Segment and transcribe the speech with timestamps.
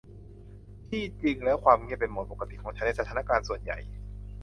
[0.89, 3.77] ที่จริงแล้วความเงียบเป็นโหมดปกติของฉันในสถานการณ์ส่วนใหญ่